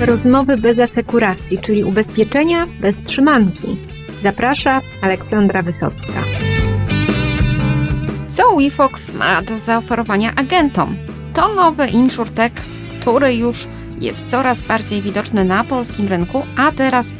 [0.00, 3.76] Rozmowy bez asekuracji, czyli ubezpieczenia bez trzymanki.
[4.22, 6.22] Zaprasza Aleksandra Wysocka.
[8.28, 10.96] Co WeFox ma do zaoferowania agentom?
[11.34, 12.52] To nowy insurtech,
[13.00, 13.66] który już
[13.98, 17.12] jest coraz bardziej widoczny na polskim rynku, a teraz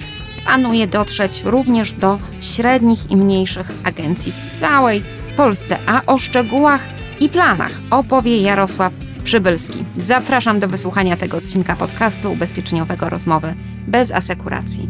[0.45, 5.03] planuje dotrzeć również do średnich i mniejszych agencji w całej
[5.37, 5.79] Polsce.
[5.87, 6.81] A o szczegółach
[7.21, 8.93] i planach opowie Jarosław
[9.25, 9.85] Przybylski.
[9.99, 13.55] Zapraszam do wysłuchania tego odcinka podcastu ubezpieczeniowego Rozmowy
[13.89, 14.89] bez asekuracji.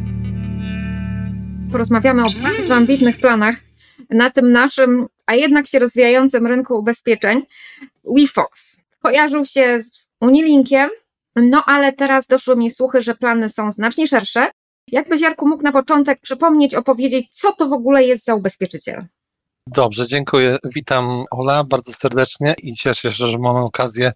[1.73, 3.57] Porozmawiamy o bardzo ambitnych planach
[4.11, 7.43] na tym naszym, a jednak się rozwijającym rynku ubezpieczeń.
[8.05, 10.91] WeFox kojarzył się z Unilinkiem,
[11.37, 14.51] no ale teraz doszły mi słuchy, że plany są znacznie szersze.
[14.89, 19.05] Jakbyś Jarku mógł na początek przypomnieć, opowiedzieć, co to w ogóle jest za ubezpieczyciel?
[19.67, 20.57] Dobrze, dziękuję.
[20.75, 24.13] Witam Ola bardzo serdecznie i cieszę się, że mamy okazję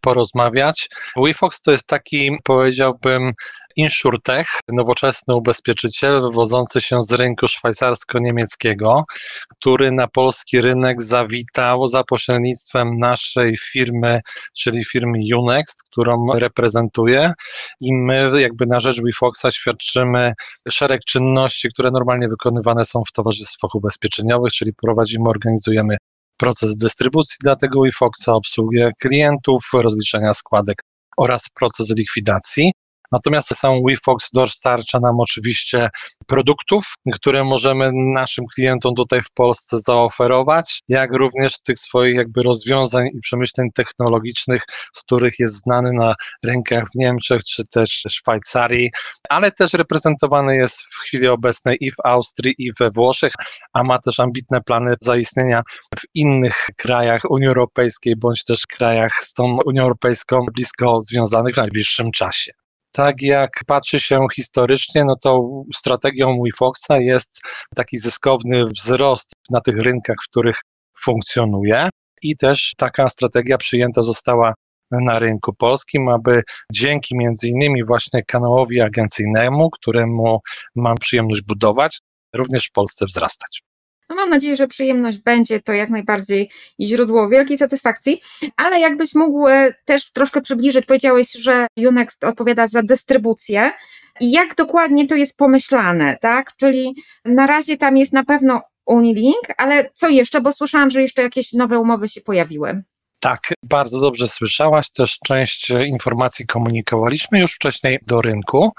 [0.00, 0.88] porozmawiać.
[1.16, 3.32] WeFox to jest taki, powiedziałbym,
[3.76, 9.04] InsurTech, nowoczesny ubezpieczyciel wywodzący się z rynku szwajcarsko-niemieckiego,
[9.50, 14.20] który na polski rynek zawitał za pośrednictwem naszej firmy,
[14.56, 17.32] czyli firmy Unext, którą reprezentuję
[17.80, 20.32] i my jakby na rzecz WeFoxa świadczymy
[20.70, 25.96] szereg czynności, które normalnie wykonywane są w towarzystwach ubezpieczeniowych, czyli prowadzimy, organizujemy
[26.36, 30.82] proces dystrybucji dla tego WeFoxa, obsługę klientów, rozliczenia składek
[31.16, 32.72] oraz proces likwidacji.
[33.12, 35.88] Natomiast sam WeFox dostarcza nam oczywiście
[36.26, 43.06] produktów, które możemy naszym klientom tutaj w Polsce zaoferować, jak również tych swoich jakby rozwiązań
[43.14, 44.62] i przemyśleń technologicznych,
[44.94, 46.14] z których jest znany na
[46.44, 48.90] rynkach w Niemczech czy też Szwajcarii,
[49.28, 53.32] ale też reprezentowany jest w chwili obecnej i w Austrii, i we Włoszech,
[53.72, 55.62] a ma też ambitne plany zaistnienia
[55.98, 61.58] w innych krajach Unii Europejskiej, bądź też krajach z tą Unią Europejską blisko związanych w
[61.58, 62.52] najbliższym czasie
[62.98, 67.40] tak jak patrzy się historycznie, no to strategią WeFoxa jest
[67.76, 70.60] taki zyskowny wzrost na tych rynkach, w których
[71.04, 71.88] funkcjonuje
[72.22, 74.54] i też taka strategia przyjęta została
[74.90, 76.42] na rynku polskim, aby
[76.72, 80.40] dzięki między innymi właśnie kanałowi agencyjnemu, któremu
[80.76, 81.98] mam przyjemność budować,
[82.34, 83.62] również w Polsce wzrastać.
[84.08, 88.20] No mam nadzieję, że przyjemność będzie to jak najbardziej źródło wielkiej satysfakcji,
[88.56, 93.72] ale jakbyś mógł e, też troszkę przybliżyć, powiedziałeś, że Unext odpowiada za dystrybucję.
[94.20, 96.56] I jak dokładnie to jest pomyślane, tak?
[96.56, 100.40] Czyli na razie tam jest na pewno Unilink, ale co jeszcze?
[100.40, 102.82] Bo słyszałam, że jeszcze jakieś nowe umowy się pojawiły.
[103.20, 104.90] Tak, bardzo dobrze słyszałaś.
[104.90, 108.72] Też część informacji komunikowaliśmy już wcześniej do rynku.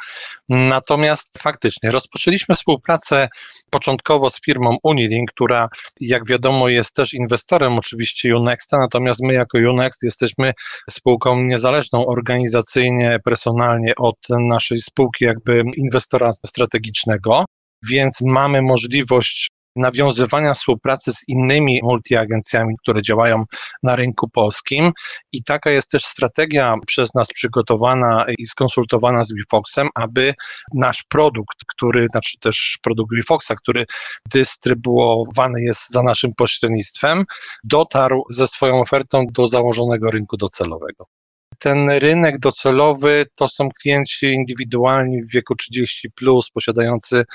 [0.50, 3.30] Natomiast faktycznie rozpoczęliśmy współpracę
[3.70, 5.70] początkowo z firmą Unilink, która
[6.00, 10.54] jak wiadomo jest też inwestorem oczywiście Unexta, natomiast my jako Unext jesteśmy
[10.90, 17.46] spółką niezależną organizacyjnie, personalnie od naszej spółki jakby inwestora strategicznego
[17.84, 23.44] więc mamy możliwość nawiązywania współpracy z innymi multiagencjami, które działają
[23.84, 24.92] na rynku polskim.
[25.32, 30.34] I taka jest też strategia przez nas przygotowana i skonsultowana z WeFoxem, aby
[30.74, 33.86] nasz produkt, który, znaczy też produkt WeFoxa, który
[34.34, 37.26] dystrybuowany jest za naszym pośrednictwem,
[37.64, 41.06] dotarł ze swoją ofertą do założonego rynku docelowego.
[41.60, 47.26] Ten rynek docelowy to są klienci indywidualni w wieku 30, plus, posiadający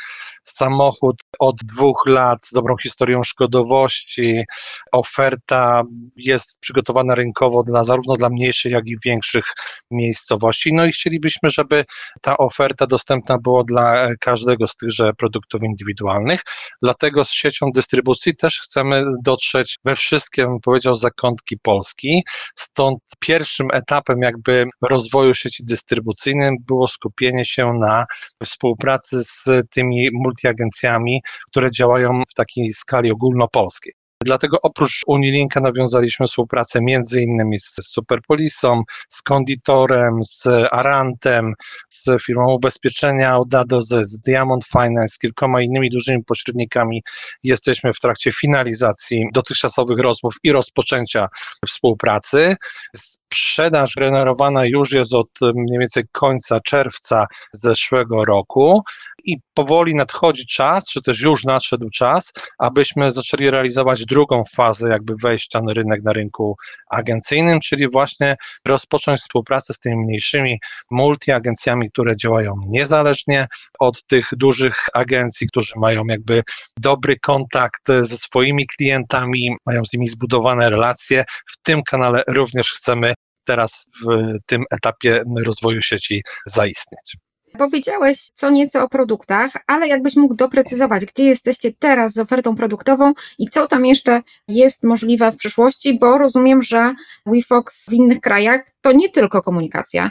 [0.45, 4.45] samochód od dwóch lat z dobrą historią szkodowości.
[4.93, 5.83] Oferta
[6.17, 9.45] jest przygotowana rynkowo dla, zarówno dla mniejszych, jak i większych
[9.91, 10.73] miejscowości.
[10.73, 11.85] No i chcielibyśmy, żeby
[12.21, 16.41] ta oferta dostępna była dla każdego z tychże produktów indywidualnych.
[16.83, 22.25] Dlatego z siecią dystrybucji też chcemy dotrzeć we wszystkie, bym powiedział, zakątki Polski.
[22.55, 28.05] Stąd pierwszym etapem jakby rozwoju sieci dystrybucyjnej było skupienie się na
[28.45, 33.93] współpracy z tymi multiagencjami, które działają w takiej skali ogólnopolskiej.
[34.25, 41.55] Dlatego oprócz Unilinka nawiązaliśmy współpracę między innymi z Superpolisą, z Konditorem, z Arantem,
[41.89, 47.03] z firmą ubezpieczenia Audado, z Diamond Finance, z kilkoma innymi dużymi pośrednikami.
[47.43, 51.29] Jesteśmy w trakcie finalizacji dotychczasowych rozmów i rozpoczęcia
[51.67, 52.57] współpracy.
[52.97, 58.83] Sprzedaż generowana już jest od mniej więcej końca czerwca zeszłego roku
[59.25, 65.15] i powoli nadchodzi czas, czy też już nadszedł czas, abyśmy zaczęli realizować drugą fazę jakby
[65.23, 66.57] wejścia na rynek, na rynku
[66.91, 70.59] agencyjnym, czyli właśnie rozpocząć współpracę z tymi mniejszymi
[70.91, 73.49] multiagencjami, które działają niezależnie
[73.79, 76.43] od tych dużych agencji, którzy mają jakby
[76.79, 81.25] dobry kontakt ze swoimi klientami, mają z nimi zbudowane relacje.
[81.53, 87.17] W tym kanale również chcemy teraz w tym etapie rozwoju sieci zaistnieć.
[87.59, 93.13] Powiedziałeś co nieco o produktach, ale jakbyś mógł doprecyzować, gdzie jesteście teraz z ofertą produktową
[93.39, 96.95] i co tam jeszcze jest możliwe w przyszłości, bo rozumiem, że
[97.27, 100.11] WeFox w innych krajach to nie tylko komunikacja.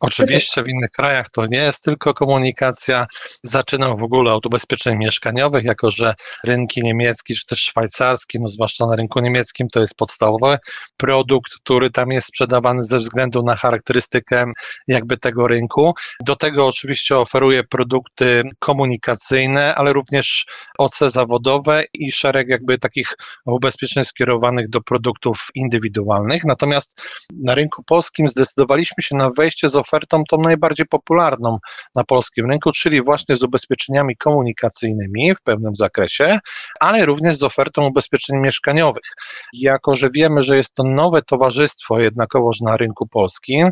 [0.00, 3.06] Oczywiście w innych krajach to nie jest tylko komunikacja.
[3.42, 6.14] Zaczynam w ogóle od ubezpieczeń mieszkaniowych, jako że
[6.44, 10.58] rynki niemiecki czy też szwajcarski, no zwłaszcza na rynku niemieckim, to jest podstawowy
[10.96, 14.44] produkt, który tam jest sprzedawany ze względu na charakterystykę
[14.88, 15.94] jakby tego rynku.
[16.20, 20.46] Do tego oczywiście oferuję produkty komunikacyjne, ale również
[20.78, 23.12] OC zawodowe i szereg jakby takich
[23.46, 26.44] ubezpieczeń skierowanych do produktów indywidualnych.
[26.44, 27.00] Natomiast
[27.42, 29.89] na rynku polskim zdecydowaliśmy się na wejście z ofertą
[30.28, 31.58] tą najbardziej popularną
[31.94, 36.38] na polskim rynku, czyli właśnie z ubezpieczeniami komunikacyjnymi w pewnym zakresie,
[36.80, 39.10] ale również z ofertą ubezpieczeń mieszkaniowych.
[39.52, 43.70] Jako, że wiemy, że jest to nowe towarzystwo jednakowoż na rynku polskim,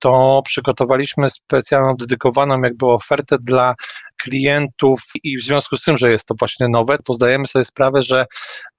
[0.00, 3.74] to przygotowaliśmy specjalną, dedykowaną jakby ofertę dla
[4.22, 8.02] klientów i w związku z tym, że jest to właśnie nowe, to zdajemy sobie sprawę,
[8.02, 8.26] że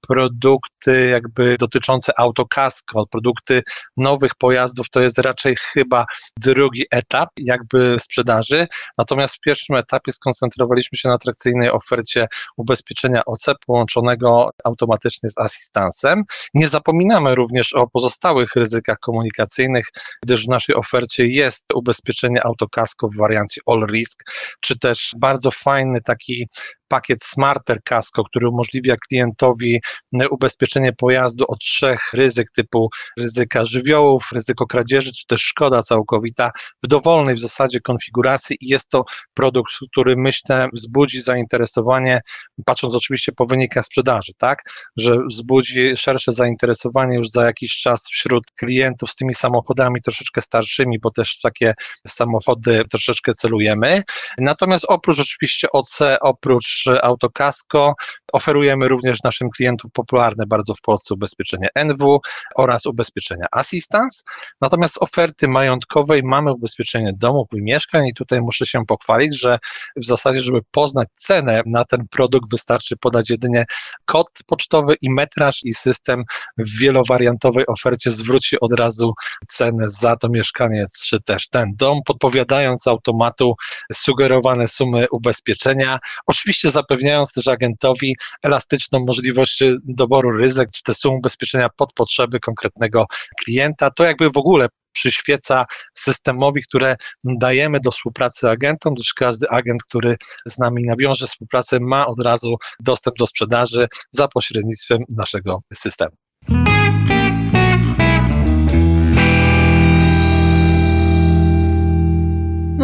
[0.08, 3.62] produkty jakby dotyczące autokasko, produkty
[3.96, 6.04] nowych pojazdów to jest raczej chyba
[6.38, 8.66] drugi etap jakby sprzedaży,
[8.98, 16.22] natomiast w pierwszym etapie skoncentrowaliśmy się na atrakcyjnej ofercie ubezpieczenia OC połączonego automatycznie z asystansem.
[16.54, 19.86] Nie zapominamy również o pozostałych ryzykach komunikacyjnych,
[20.22, 24.24] gdyż w naszej ofercie jest ubezpieczenie autokasko w wariancie all risk,
[24.60, 26.48] czy też bardzo fajny taki
[26.92, 29.80] pakiet Smarter Casco, który umożliwia klientowi
[30.20, 36.50] e, ubezpieczenie pojazdu od trzech ryzyk typu ryzyka żywiołów, ryzyko kradzieży, czy też szkoda całkowita
[36.82, 39.04] w dowolnej w zasadzie konfiguracji i jest to
[39.34, 42.20] produkt, który myślę wzbudzi zainteresowanie,
[42.64, 44.62] patrząc oczywiście po wynikach sprzedaży, tak,
[44.96, 50.98] że wzbudzi szersze zainteresowanie już za jakiś czas wśród klientów z tymi samochodami troszeczkę starszymi,
[50.98, 51.74] bo też takie
[52.06, 54.02] samochody troszeczkę celujemy.
[54.38, 57.94] Natomiast oprócz oczywiście OC, oprócz Autokasko.
[58.32, 62.20] Oferujemy również naszym klientom popularne bardzo w Polsce ubezpieczenie NW
[62.56, 64.22] oraz ubezpieczenia Assistance.
[64.60, 69.58] Natomiast oferty majątkowej mamy ubezpieczenie domów i mieszkań i tutaj muszę się pochwalić, że
[69.96, 73.64] w zasadzie, żeby poznać cenę na ten produkt wystarczy podać jedynie
[74.04, 76.24] kod pocztowy i metraż i system
[76.58, 79.14] w wielowariantowej ofercie zwróci od razu
[79.48, 83.54] cenę za to mieszkanie czy też ten dom, podpowiadając automatu
[83.92, 85.98] sugerowane sumy ubezpieczenia.
[86.26, 93.06] Oczywiście zapewniając też agentowi elastyczną możliwość doboru ryzyk, czy te sumy ubezpieczenia pod potrzeby konkretnego
[93.44, 93.90] klienta.
[93.90, 95.64] To jakby w ogóle przyświeca
[95.94, 100.16] systemowi, które dajemy do współpracy agentom, gdyż każdy agent, który
[100.46, 106.21] z nami nawiąże współpracę, ma od razu dostęp do sprzedaży za pośrednictwem naszego systemu.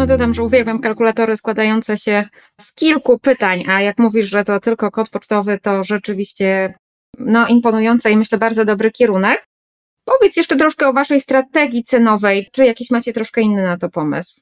[0.09, 2.29] Dodam, że uwielbiam kalkulatory składające się
[2.61, 6.73] z kilku pytań, a jak mówisz, że to tylko kod pocztowy, to rzeczywiście
[7.19, 9.45] no, imponujące i myślę bardzo dobry kierunek.
[10.05, 12.49] Powiedz jeszcze troszkę o waszej strategii cenowej.
[12.51, 14.41] Czy jakiś macie troszkę inny na to pomysł?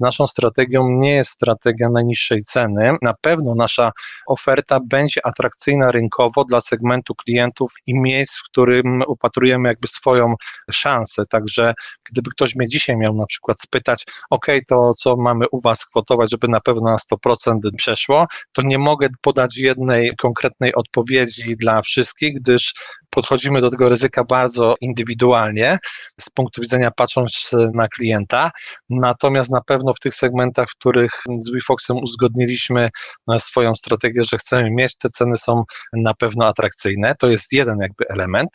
[0.00, 2.96] Naszą strategią nie jest strategia najniższej ceny.
[3.02, 3.92] Na pewno nasza
[4.26, 10.34] oferta będzie atrakcyjna rynkowo dla segmentu klientów i miejsc, w którym upatrujemy jakby swoją
[10.70, 11.26] szansę.
[11.26, 11.74] Także
[12.10, 16.30] gdyby ktoś mnie dzisiaj miał na przykład spytać, ok, to co mamy u Was kwotować,
[16.30, 16.96] żeby na pewno na
[17.26, 22.74] 100% przeszło, to nie mogę podać jednej konkretnej odpowiedzi dla wszystkich, gdyż
[23.10, 25.78] podchodzimy do tego ryzyka bardzo indywidualnie
[26.20, 28.50] z punktu widzenia patrząc na klienta.
[28.90, 32.90] Natomiast na pewno w tych segmentach, w których z WeFoxem uzgodniliśmy
[33.32, 37.14] e, swoją strategię, że chcemy mieć, te ceny są na pewno atrakcyjne.
[37.18, 38.50] To jest jeden jakby element.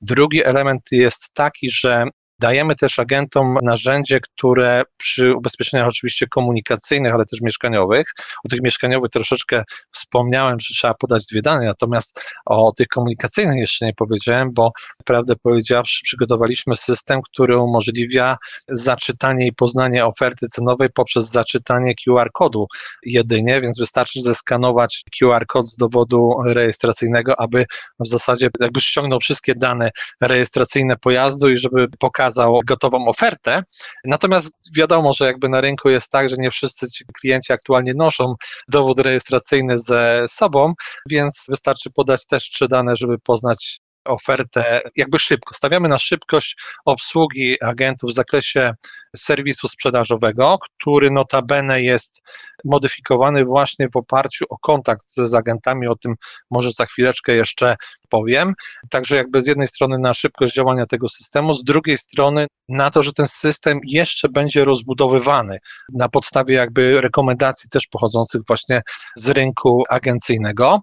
[0.00, 2.04] Drugi element jest taki, że
[2.38, 8.06] Dajemy też agentom narzędzie, które przy ubezpieczeniach oczywiście komunikacyjnych, ale też mieszkaniowych,
[8.44, 9.62] o tych mieszkaniowych troszeczkę
[9.92, 14.72] wspomniałem, że trzeba podać dwie dane, natomiast o tych komunikacyjnych jeszcze nie powiedziałem, bo
[15.04, 18.36] prawdę powiedziawszy, przygotowaliśmy system, który umożliwia
[18.68, 22.66] zaczytanie i poznanie oferty cenowej poprzez zaczytanie QR-kodu
[23.02, 27.66] jedynie, więc wystarczy zeskanować QR-kod z dowodu rejestracyjnego, aby
[28.00, 33.62] w zasadzie jakby ściągnął wszystkie dane rejestracyjne pojazdu i żeby pokazać, pokazał gotową ofertę.
[34.04, 38.34] Natomiast wiadomo, że jakby na rynku jest tak, że nie wszyscy ci klienci aktualnie noszą
[38.68, 40.72] dowód rejestracyjny ze sobą,
[41.10, 45.54] więc wystarczy podać też trzy dane, żeby poznać ofertę jakby szybko.
[45.54, 48.74] Stawiamy na szybkość obsługi agentów w zakresie
[49.16, 52.22] serwisu sprzedażowego, który notabene jest
[52.64, 55.86] modyfikowany właśnie w oparciu o kontakt z agentami.
[55.86, 56.14] O tym
[56.50, 57.76] może za chwileczkę jeszcze
[58.14, 58.54] powiem.
[58.90, 63.02] Także jakby z jednej strony na szybkość działania tego systemu, z drugiej strony na to,
[63.02, 65.58] że ten system jeszcze będzie rozbudowywany
[65.92, 68.82] na podstawie jakby rekomendacji też pochodzących właśnie
[69.16, 70.80] z rynku agencyjnego.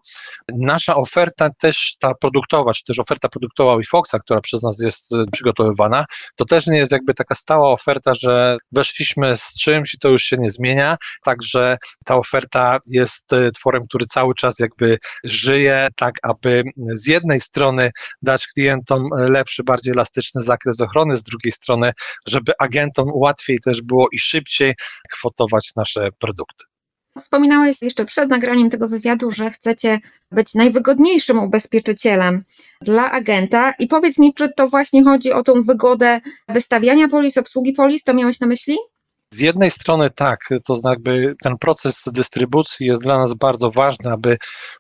[0.56, 6.06] Nasza oferta też ta produktowa, czy też oferta produktowa WeFoxa, która przez nas jest przygotowywana,
[6.36, 10.24] to też nie jest jakby taka stała oferta, że weszliśmy z czymś i to już
[10.24, 16.64] się nie zmienia, także ta oferta jest tworem, który cały czas jakby żyje, tak aby
[16.94, 21.92] z jednej strony dać klientom lepszy, bardziej elastyczny zakres ochrony, z drugiej strony,
[22.28, 24.76] żeby agentom łatwiej też było i szybciej
[25.12, 26.64] kwotować nasze produkty.
[27.20, 30.00] Wspominałeś jeszcze przed nagraniem tego wywiadu, że chcecie
[30.32, 32.44] być najwygodniejszym ubezpieczycielem
[32.82, 33.72] dla agenta.
[33.80, 38.04] I powiedz mi, czy to właśnie chodzi o tą wygodę wystawiania polis, obsługi polis?
[38.04, 38.78] To miałeś na myśli?
[39.34, 44.38] Z jednej strony tak, to znaczy ten proces dystrybucji jest dla nas bardzo ważny, aby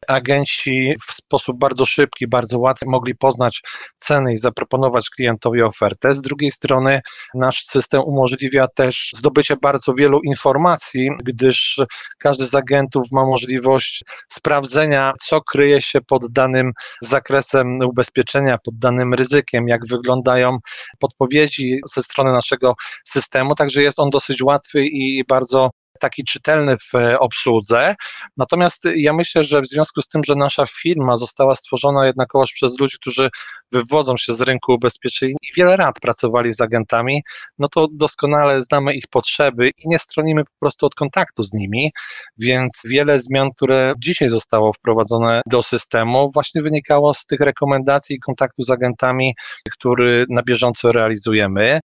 [0.08, 3.62] agenci w sposób bardzo szybki, bardzo łatwy mogli poznać
[3.96, 6.14] ceny i zaproponować klientowi ofertę.
[6.14, 7.02] Z drugiej strony
[7.34, 11.80] nasz system umożliwia też zdobycie bardzo wielu informacji, gdyż
[12.20, 19.14] każdy z agentów ma możliwość sprawdzenia, co kryje się pod danym zakresem ubezpieczenia, pod danym
[19.14, 20.58] ryzykiem, jak wyglądają
[21.00, 25.70] podpowiedzi ze strony naszego systemu, także jest on dosyć łatwy i bardzo
[26.02, 27.96] taki czytelny w e, obsłudze.
[28.38, 32.80] Natomiast ja myślę, że w związku z tym, że nasza firma została stworzona jednakowoż przez
[32.80, 33.30] ludzi, którzy
[33.72, 37.24] wywodzą się z rynku ubezpieczeń i wiele lat pracowali z agentami,
[37.60, 41.92] no to doskonale znamy ich potrzeby i nie stronimy po prostu od kontaktu z nimi,
[42.38, 48.20] więc wiele zmian, które dzisiaj zostało wprowadzone do systemu, właśnie wynikało z tych rekomendacji i
[48.20, 49.36] kontaktu z agentami,
[49.72, 51.80] który na bieżąco realizujemy.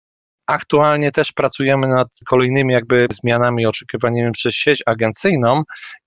[0.47, 5.63] Aktualnie też pracujemy nad kolejnymi jakby zmianami oczekiwanymi przez sieć agencyjną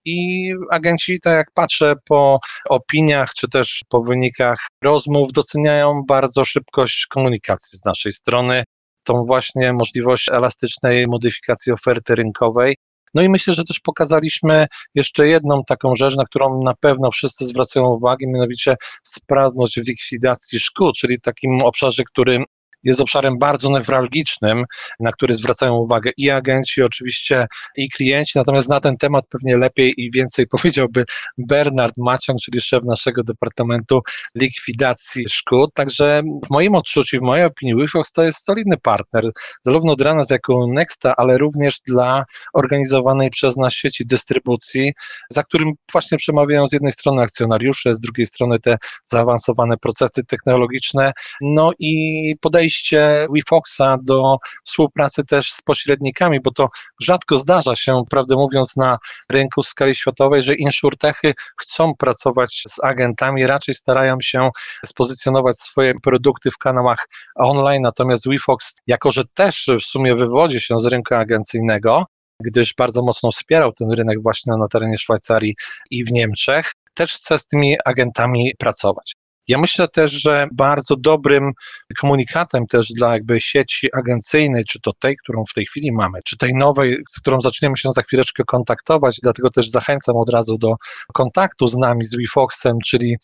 [0.05, 2.39] i agenci, tak jak patrzę po
[2.69, 8.63] opiniach czy też po wynikach rozmów, doceniają bardzo szybkość komunikacji z naszej strony,
[9.03, 12.75] tą właśnie możliwość elastycznej modyfikacji oferty rynkowej.
[13.13, 17.45] No i myślę, że też pokazaliśmy jeszcze jedną taką rzecz, na którą na pewno wszyscy
[17.45, 22.43] zwracają uwagę, mianowicie sprawność w likwidacji szkód, czyli takim obszarze, który
[22.87, 24.63] jest obszarem bardzo newralgicznym,
[24.99, 28.31] na który zwracają uwagę i agenci, oczywiście, i klienci.
[28.35, 31.05] Natomiast na ten temat pewnie lepiej i więcej powiedziałby
[31.37, 34.01] Bernard Maciąg, czyli szef naszego Departamentu
[34.35, 35.73] Likwidacji Szkód.
[35.73, 39.31] Także w moim odczuciu, w mojej opinii, WeFox to jest solidny partner,
[39.65, 44.93] zarówno dla nas jako Nexta, ale również dla organizowanej przez nas sieci dystrybucji,
[45.29, 51.11] za którym właśnie przemawiają z jednej strony akcjonariusze, z drugiej strony te zaawansowane procesy technologiczne,
[51.41, 56.69] no i podejście podejście WeFoxa do współpracy też z pośrednikami, bo to
[57.01, 58.97] rzadko zdarza się, prawdę mówiąc, na
[59.29, 64.49] rynku w skali światowej, że insurtechy chcą pracować z agentami, raczej starają się
[64.85, 70.79] spozycjonować swoje produkty w kanałach online, natomiast WeFox, jako że też w sumie wywodzi się
[70.79, 72.05] z rynku agencyjnego,
[72.41, 75.55] gdyż bardzo mocno wspierał ten rynek właśnie na terenie Szwajcarii
[75.91, 79.15] i w Niemczech, też chce z tymi agentami pracować.
[79.47, 81.51] Ja myślę też, że bardzo dobrym
[81.99, 86.37] komunikatem też dla jakby sieci agencyjnej, czy to tej, którą w tej chwili mamy, czy
[86.37, 90.75] tej nowej, z którą zaczniemy się za chwileczkę kontaktować, dlatego też zachęcam od razu do
[91.13, 93.17] kontaktu z nami, z WeFoxem, czyli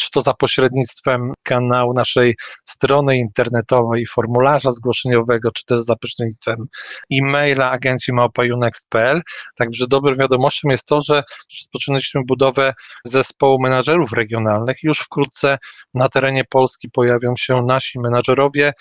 [0.00, 6.56] czy to za pośrednictwem kanału naszej strony internetowej, formularza zgłoszeniowego, czy też za pośrednictwem
[7.12, 9.22] e-maila agenci małpa.unext.pl.
[9.56, 11.22] Także dobrą wiadomością jest to, że
[11.60, 15.58] rozpoczynaliśmy budowę zespołu menadżerów regionalnych już wkrótce
[15.94, 18.72] na terenie Polski pojawią się nasi menadżerowie,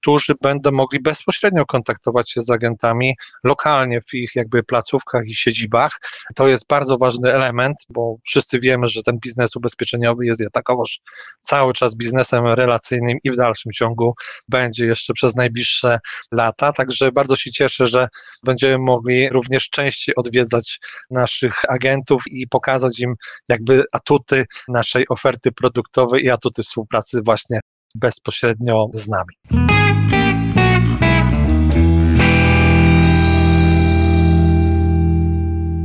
[0.00, 3.14] którzy będą mogli bezpośrednio kontaktować się z agentami
[3.44, 6.00] lokalnie w ich jakby placówkach i siedzibach.
[6.34, 11.00] To jest bardzo ważny element, bo wszyscy wiemy, że ten biznes ubezpieczeniowy jest takowoż
[11.40, 14.14] cały czas biznesem relacyjnym i w dalszym ciągu
[14.48, 15.98] będzie jeszcze przez najbliższe
[16.32, 16.72] lata.
[16.72, 18.08] Także bardzo się cieszę, że
[18.44, 20.78] będziemy mogli również częściej odwiedzać
[21.10, 23.14] naszych agentów i pokazać im
[23.48, 27.60] jakby atuty naszej oferty produktowej i atuty współpracy właśnie
[27.94, 29.59] bezpośrednio z nami.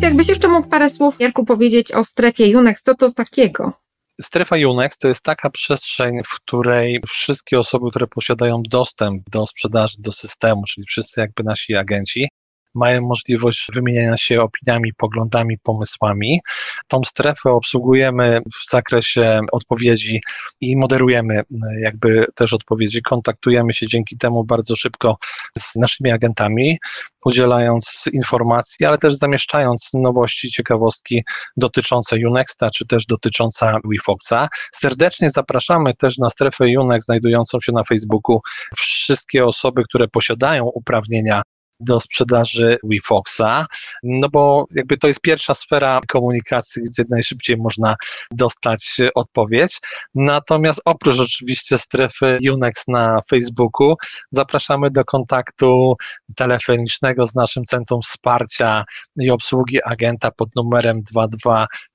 [0.05, 3.73] Jakbyś jeszcze mógł parę słów, Jarku, powiedzieć o strefie Unex, co to takiego?
[4.21, 9.97] Strefa Unex to jest taka przestrzeń, w której wszystkie osoby, które posiadają dostęp do sprzedaży,
[9.99, 12.27] do systemu, czyli wszyscy jakby nasi agenci,
[12.75, 16.39] mają możliwość wymieniania się opiniami, poglądami, pomysłami.
[16.87, 20.21] Tą strefę obsługujemy w zakresie odpowiedzi
[20.61, 21.41] i moderujemy
[21.81, 23.01] jakby też odpowiedzi.
[23.01, 25.17] Kontaktujemy się dzięki temu bardzo szybko
[25.57, 26.77] z naszymi agentami,
[27.25, 31.23] udzielając informacji, ale też zamieszczając nowości, ciekawostki
[31.57, 34.47] dotyczące Unexta, czy też dotyczące WeFoxa.
[34.71, 38.39] Serdecznie zapraszamy też na strefę Unex znajdującą się na Facebooku
[38.77, 41.41] wszystkie osoby, które posiadają uprawnienia
[41.79, 43.65] do sprzedaży WeFoxa,
[44.03, 47.95] no bo jakby to jest pierwsza sfera komunikacji, gdzie najszybciej można
[48.31, 49.79] dostać odpowiedź.
[50.15, 53.95] Natomiast oprócz oczywiście strefy Unex na Facebooku,
[54.31, 55.95] zapraszamy do kontaktu
[56.35, 58.83] telefonicznego z naszym Centrum Wsparcia
[59.19, 60.97] i Obsługi Agenta pod numerem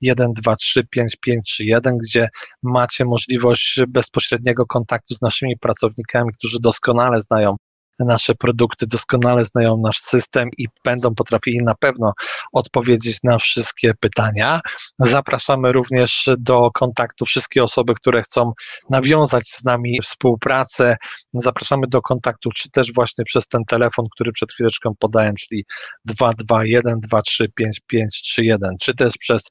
[0.05, 2.29] 221235531, gdzie
[2.63, 7.57] macie możliwość bezpośredniego kontaktu z naszymi pracownikami, którzy doskonale znają
[8.05, 12.13] nasze produkty, doskonale znają nasz system i będą potrafili na pewno
[12.53, 14.61] odpowiedzieć na wszystkie pytania.
[14.99, 18.53] Zapraszamy również do kontaktu wszystkie osoby, które chcą
[18.91, 20.97] nawiązać z nami współpracę.
[21.35, 25.65] Zapraszamy do kontaktu, czy też właśnie przez ten telefon, który przed chwileczką podałem, czyli
[26.05, 29.43] 221 235531, czy też przez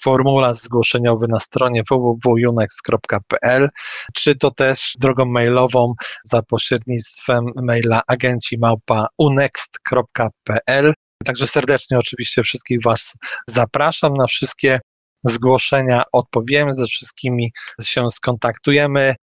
[0.00, 3.68] formularz zgłoszeniowy na stronie www.unex.pl,
[4.14, 10.94] czy to też drogą mailową za pośrednictwem maila maila agenci małpa unext.pl.
[11.24, 13.14] Także serdecznie oczywiście wszystkich Was
[13.48, 14.80] zapraszam na wszystkie
[15.24, 17.52] zgłoszenia, odpowiemy, ze wszystkimi
[17.82, 19.14] się skontaktujemy.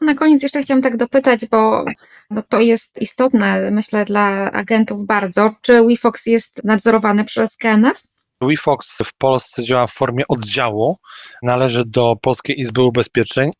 [0.00, 1.84] Na koniec jeszcze chciałam tak dopytać, bo
[2.30, 5.54] no to jest istotne, myślę, dla agentów bardzo.
[5.60, 8.02] Czy WeFox jest nadzorowany przez KNF?
[8.42, 10.96] WeFox w Polsce działa w formie oddziału,
[11.42, 13.50] należy do Polskiej Izby Ubezpieczeń.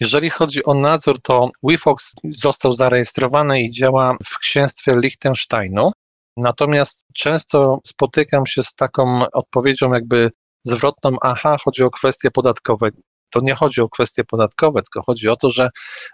[0.00, 5.92] Jeżeli chodzi o nadzór, to WeFox został zarejestrowany i działa w księstwie Liechtensteinu.
[6.36, 10.30] Natomiast często spotykam się z taką odpowiedzią, jakby
[10.64, 12.90] zwrotną, aha, chodzi o kwestie podatkowe
[13.30, 15.70] to nie chodzi o kwestie podatkowe, tylko chodzi o to, że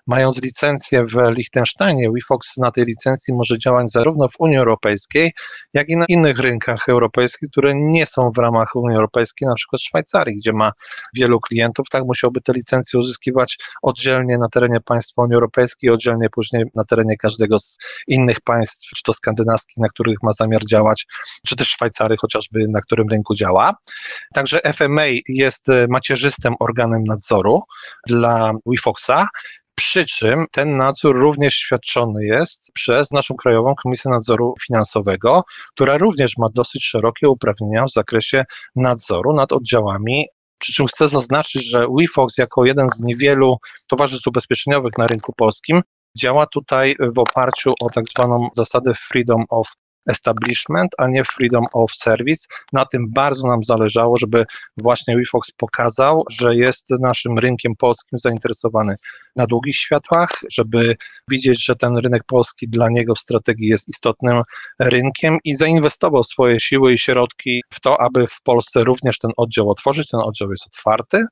[0.06, 5.32] mając licencję w Liechtensteinie, WeFox na tej licencji może działać zarówno w Unii Europejskiej,
[5.74, 9.82] jak i na innych rynkach europejskich, które nie są w ramach Unii Europejskiej, na przykład
[9.82, 10.72] Szwajcarii, gdzie ma
[11.14, 16.64] wielu klientów, tak musiałby te licencje uzyskiwać oddzielnie na terenie państwa Unii Europejskiej, oddzielnie później
[16.74, 21.06] na terenie każdego z innych państw, czy to skandynawskich, na których ma zamiar działać,
[21.46, 23.74] czy też Szwajcarii chociażby, na którym rynku działa.
[24.34, 27.62] Także FMA jest macierzystym organem nadzoru
[28.06, 29.28] dla WeFoxa,
[29.78, 35.42] przy czym ten nadzór również świadczony jest przez naszą Krajową Komisję Nadzoru Finansowego,
[35.74, 38.44] która również ma dosyć szerokie uprawnienia w zakresie
[38.76, 40.26] nadzoru nad oddziałami.
[40.58, 45.82] Przy czym chcę zaznaczyć, że WeFox jako jeden z niewielu towarzystw ubezpieczeniowych na rynku polskim
[46.18, 49.72] działa tutaj w oparciu o tak zwaną zasadę Freedom of
[50.06, 52.46] establishment, a nie freedom of service.
[52.72, 58.96] Na tym bardzo nam zależało, żeby właśnie WeFox pokazał, że jest naszym rynkiem polskim zainteresowany
[59.36, 60.96] na długich światłach, żeby
[61.30, 64.42] widzieć, że ten rynek polski dla niego w strategii jest istotnym
[64.78, 69.70] rynkiem i zainwestował swoje siły i środki w to, aby w Polsce również ten oddział
[69.70, 70.08] otworzyć.
[70.08, 71.24] Ten oddział jest otwarty,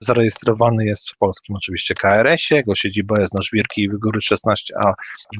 [0.00, 4.92] zarejestrowany jest w polskim oczywiście KRS-ie, jego siedziba jest na Żwirki i Wygóry 16a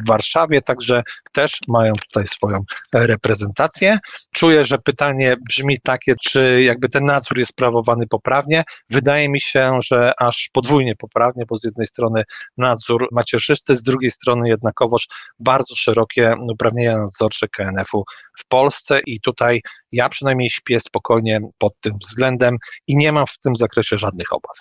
[0.05, 1.03] w Warszawie, także
[1.33, 2.59] też mają tutaj swoją
[2.95, 3.99] reprezentację.
[4.35, 8.65] Czuję, że pytanie brzmi takie, czy jakby ten nadzór jest sprawowany poprawnie.
[8.91, 12.23] Wydaje mi się, że aż podwójnie poprawnie, bo z jednej strony
[12.57, 18.05] nadzór macierzysty, z drugiej strony jednakowoż bardzo szerokie uprawnienia nadzorcze KNF-u
[18.39, 19.61] w Polsce i tutaj
[19.93, 24.57] ja przynajmniej śpię spokojnie pod tym względem i nie mam w tym zakresie żadnych obaw.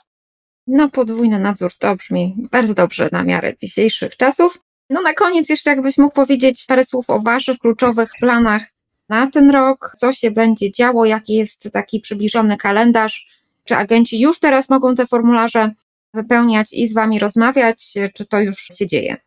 [0.67, 4.59] No, podwójny nadzór to brzmi bardzo dobrze na miarę dzisiejszych czasów.
[4.91, 8.63] No na koniec jeszcze jakbyś mógł powiedzieć parę słów o Waszych kluczowych planach
[9.09, 13.27] na ten rok, co się będzie działo, jaki jest taki przybliżony kalendarz,
[13.63, 15.71] czy agenci już teraz mogą te formularze
[16.13, 19.17] wypełniać i z Wami rozmawiać, czy to już się dzieje?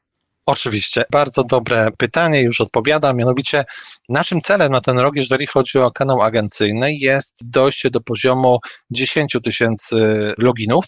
[0.47, 3.17] Oczywiście, bardzo dobre pytanie, już odpowiadam.
[3.17, 3.65] Mianowicie,
[4.09, 8.59] naszym celem na ten rok, jeżeli chodzi o kanał agencyjny, jest dojście do poziomu
[8.91, 9.97] 10 tysięcy
[10.39, 10.85] loginów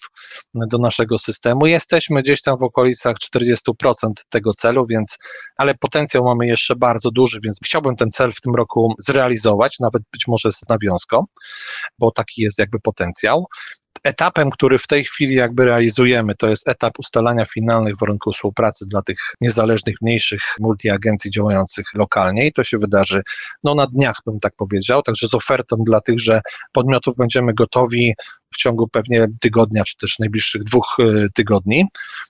[0.55, 1.67] do naszego systemu.
[1.67, 5.19] Jesteśmy gdzieś tam w okolicach 40% tego celu, więc,
[5.57, 10.03] ale potencjał mamy jeszcze bardzo duży, więc chciałbym ten cel w tym roku zrealizować, nawet
[10.13, 11.25] być może z nawiązką,
[11.99, 13.47] bo taki jest jakby potencjał.
[14.05, 19.03] Etapem, który w tej chwili jakby realizujemy, to jest etap ustalania finalnych warunków współpracy dla
[19.03, 23.23] tych niezależnych, mniejszych multiagencji działających lokalnie i to się wydarzy
[23.65, 26.41] no, na dniach, bym tak powiedział, także z ofertą dla tychże
[26.73, 28.15] podmiotów będziemy gotowi
[28.53, 31.85] w ciągu pewnie tygodnia, czy też najbliższych dwóch e, tygodni.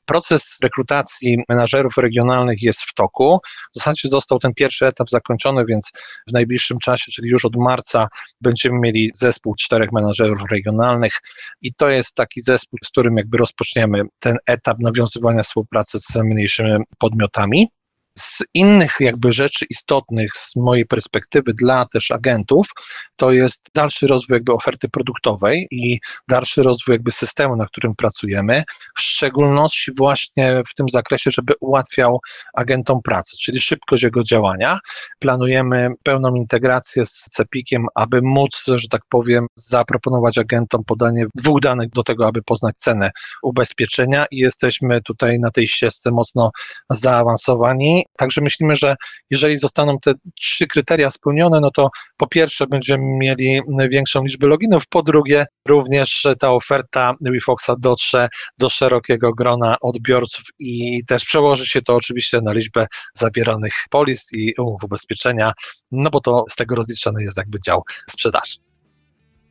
[0.05, 3.41] Proces rekrutacji menażerów regionalnych jest w toku.
[3.75, 5.93] W zasadzie został ten pierwszy etap zakończony, więc
[6.29, 8.09] w najbliższym czasie, czyli już od marca,
[8.41, 11.13] będziemy mieli zespół czterech menażerów regionalnych
[11.63, 16.71] i to jest taki zespół, z którym jakby rozpoczniemy ten etap nawiązywania współpracy z mniejszymi
[16.99, 17.69] podmiotami.
[18.19, 22.67] Z innych jakby rzeczy istotnych z mojej perspektywy dla też agentów,
[23.17, 28.63] to jest dalszy rozwój jakby oferty produktowej i dalszy rozwój jakby systemu, na którym pracujemy,
[28.99, 32.21] w szczególności właśnie w tym zakresie, żeby ułatwiał
[32.55, 34.79] agentom pracę, czyli szybkość jego działania.
[35.19, 41.91] Planujemy pełną integrację z CEPIK-iem, aby móc, że tak powiem, zaproponować agentom podanie dwóch danych
[41.91, 43.11] do tego, aby poznać cenę
[43.43, 46.51] ubezpieczenia i jesteśmy tutaj na tej ścieżce mocno
[46.91, 48.06] zaawansowani.
[48.17, 48.97] Także myślimy, że
[49.31, 54.87] jeżeli zostaną te trzy kryteria spełnione, no to po pierwsze będziemy mieli większą liczbę loginów,
[54.91, 61.83] po drugie również ta oferta WeFoxa dotrze do szerokiego grona odbiorców i też przełoży się
[61.83, 65.53] to oczywiście na liczbę zabieranych polis i umów ubezpieczenia,
[65.93, 68.66] no bo to z tego rozliczany jest jakby dział sprzedaży.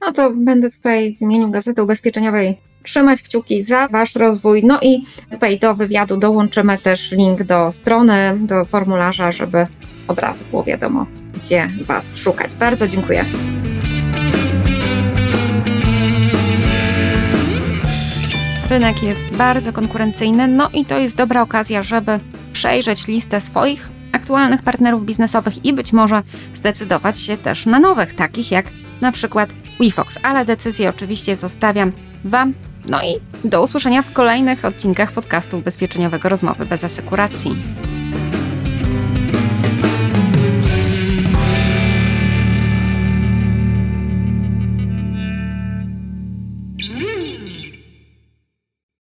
[0.01, 4.63] No to będę tutaj w imieniu Gazety Ubezpieczeniowej trzymać kciuki za Wasz rozwój.
[4.63, 9.67] No i tutaj do wywiadu dołączymy też link do strony, do formularza, żeby
[10.07, 12.55] od razu było wiadomo, gdzie Was szukać.
[12.55, 13.25] Bardzo dziękuję.
[18.69, 22.19] Rynek jest bardzo konkurencyjny, no i to jest dobra okazja, żeby
[22.53, 26.21] przejrzeć listę swoich aktualnych partnerów biznesowych i być może
[26.55, 28.65] zdecydować się też na nowych, takich jak
[29.01, 31.91] na przykład WeFox, ale decyzję oczywiście zostawiam
[32.23, 32.53] Wam.
[32.85, 37.55] No i do usłyszenia w kolejnych odcinkach podcastu ubezpieczeniowego Rozmowy bez asekuracji.